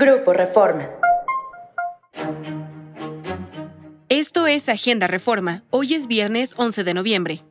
Grupo 0.00 0.32
Reforma. 0.32 0.88
Esto 4.08 4.46
es 4.46 4.68
Agenda 4.68 5.08
Reforma. 5.08 5.64
Hoy 5.70 5.94
es 5.94 6.06
viernes 6.06 6.54
11 6.56 6.84
de 6.84 6.94
noviembre. 6.94 7.42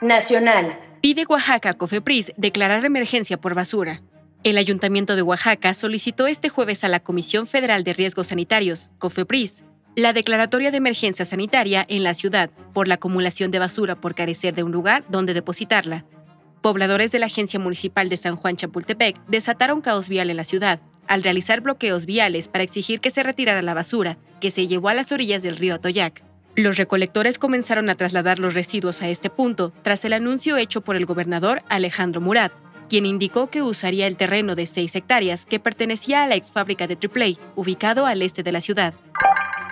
Nacional. 0.00 0.78
Pide 1.00 1.24
Oaxaca 1.28 1.74
Cofepris 1.74 2.34
declarar 2.36 2.84
emergencia 2.84 3.36
por 3.36 3.56
basura. 3.56 4.00
El 4.44 4.58
Ayuntamiento 4.58 5.16
de 5.16 5.22
Oaxaca 5.22 5.74
solicitó 5.74 6.28
este 6.28 6.50
jueves 6.50 6.84
a 6.84 6.88
la 6.88 7.00
Comisión 7.00 7.48
Federal 7.48 7.82
de 7.82 7.94
Riesgos 7.94 8.28
Sanitarios, 8.28 8.90
COFEPRIS, 8.98 9.64
la 9.96 10.12
declaratoria 10.12 10.70
de 10.70 10.76
emergencia 10.76 11.24
sanitaria 11.24 11.84
en 11.88 12.04
la 12.04 12.14
ciudad 12.14 12.50
por 12.72 12.86
la 12.86 12.94
acumulación 12.94 13.50
de 13.50 13.58
basura 13.58 14.00
por 14.00 14.14
carecer 14.14 14.54
de 14.54 14.62
un 14.62 14.70
lugar 14.70 15.02
donde 15.08 15.34
depositarla. 15.34 16.04
Pobladores 16.60 17.10
de 17.10 17.18
la 17.18 17.26
Agencia 17.26 17.58
Municipal 17.58 18.08
de 18.08 18.18
San 18.18 18.36
Juan 18.36 18.54
Chapultepec 18.54 19.16
desataron 19.26 19.80
caos 19.80 20.08
vial 20.08 20.30
en 20.30 20.36
la 20.36 20.44
ciudad 20.44 20.78
al 21.08 21.22
realizar 21.22 21.60
bloqueos 21.60 22.06
viales 22.06 22.48
para 22.48 22.64
exigir 22.64 23.00
que 23.00 23.10
se 23.10 23.22
retirara 23.22 23.62
la 23.62 23.74
basura 23.74 24.18
que 24.40 24.50
se 24.50 24.66
llevó 24.66 24.88
a 24.88 24.94
las 24.94 25.12
orillas 25.12 25.42
del 25.42 25.56
río 25.56 25.74
Atoyac. 25.74 26.24
Los 26.54 26.76
recolectores 26.76 27.38
comenzaron 27.38 27.88
a 27.88 27.94
trasladar 27.94 28.38
los 28.38 28.54
residuos 28.54 29.00
a 29.00 29.08
este 29.08 29.30
punto 29.30 29.72
tras 29.82 30.04
el 30.04 30.12
anuncio 30.12 30.56
hecho 30.56 30.82
por 30.82 30.96
el 30.96 31.06
gobernador 31.06 31.62
Alejandro 31.68 32.20
Murat, 32.20 32.52
quien 32.90 33.06
indicó 33.06 33.48
que 33.48 33.62
usaría 33.62 34.06
el 34.06 34.18
terreno 34.18 34.54
de 34.54 34.66
6 34.66 34.94
hectáreas 34.96 35.46
que 35.46 35.60
pertenecía 35.60 36.22
a 36.22 36.26
la 36.26 36.34
ex 36.34 36.52
fábrica 36.52 36.86
de 36.86 36.98
AAA, 37.00 37.52
ubicado 37.56 38.04
al 38.04 38.20
este 38.20 38.42
de 38.42 38.52
la 38.52 38.60
ciudad. 38.60 38.92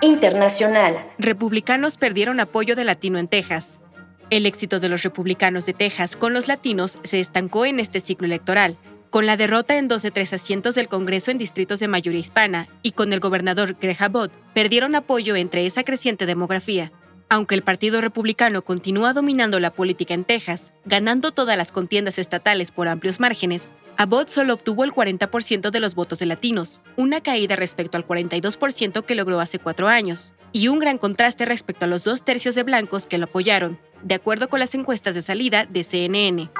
Internacional. 0.01 0.97
Republicanos 1.19 1.99
perdieron 1.99 2.41
apoyo 2.41 2.75
de 2.77 2.85
latino 2.85 3.19
en 3.19 3.29
Texas. 3.29 3.83
El 4.31 4.47
éxito 4.47 4.81
de 4.81 4.89
los 4.89 5.03
republicanos 5.03 5.67
de 5.67 5.75
Texas 5.75 6.17
con 6.17 6.33
los 6.33 6.49
latinos 6.49 6.97
se 7.03 7.21
estancó 7.21 7.67
en 7.67 7.79
este 7.79 8.01
ciclo 8.01 8.27
electoral, 8.27 8.79
con 9.11 9.27
la 9.27 9.37
derrota 9.37 9.77
en 9.77 9.89
dos 9.89 10.03
de 10.03 10.13
tres 10.13 10.33
asientos 10.33 10.77
del 10.77 10.89
Congreso 10.89 11.31
en 11.31 11.39
distritos 11.39 11.81
de 11.81 11.89
mayoría 11.89 12.21
hispana 12.21 12.69
y 12.83 12.93
con 12.93 13.13
el 13.13 13.21
gobernador 13.21 13.77
Greg 13.81 14.01
Abbott, 14.01 14.33
perdieron 14.55 14.95
apoyo 14.95 15.35
entre 15.37 15.67
esa 15.67 15.83
creciente 15.83 16.27
demografía. 16.27 16.93
Aunque 17.29 17.55
el 17.55 17.63
Partido 17.63 18.01
Republicano 18.01 18.63
continúa 18.63 19.13
dominando 19.13 19.61
la 19.61 19.73
política 19.73 20.15
en 20.15 20.25
Texas, 20.25 20.73
ganando 20.85 21.31
todas 21.33 21.57
las 21.57 21.71
contiendas 21.71 22.19
estatales 22.19 22.71
por 22.71 22.89
amplios 22.89 23.21
márgenes, 23.21 23.75
Abbott 23.97 24.29
solo 24.29 24.55
obtuvo 24.55 24.85
el 24.85 24.93
40% 24.93 25.71
de 25.71 25.81
los 25.81 25.95
votos 25.95 26.21
de 26.21 26.27
latinos, 26.27 26.81
una 26.97 27.21
caída 27.21 27.55
respecto 27.55 27.97
al 27.97 28.07
42% 28.07 29.05
que 29.05 29.15
logró 29.15 29.41
hace 29.41 29.59
cuatro 29.59 29.89
años, 29.89 30.33
y 30.53 30.69
un 30.69 30.79
gran 30.79 30.99
contraste 30.99 31.45
respecto 31.45 31.85
a 31.85 31.89
los 31.89 32.05
dos 32.05 32.25
tercios 32.25 32.55
de 32.55 32.63
blancos 32.63 33.07
que 33.07 33.19
lo 33.19 33.27
apoyaron, 33.27 33.79
de 34.03 34.15
acuerdo 34.15 34.49
con 34.49 34.61
las 34.61 34.75
encuestas 34.75 35.15
de 35.15 35.23
salida 35.23 35.67
de 35.67 35.85
CNN. 35.85 36.51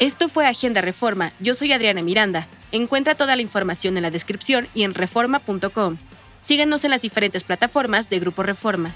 Esto 0.00 0.28
fue 0.28 0.46
Agenda 0.46 0.80
Reforma. 0.80 1.32
Yo 1.38 1.54
soy 1.54 1.72
Adriana 1.72 2.02
Miranda. 2.02 2.48
Encuentra 2.72 3.14
toda 3.14 3.36
la 3.36 3.42
información 3.42 3.96
en 3.96 4.02
la 4.02 4.10
descripción 4.10 4.66
y 4.74 4.82
en 4.82 4.92
reforma.com. 4.92 5.98
Síguenos 6.40 6.84
en 6.84 6.90
las 6.90 7.02
diferentes 7.02 7.44
plataformas 7.44 8.10
de 8.10 8.18
Grupo 8.18 8.42
Reforma. 8.42 8.92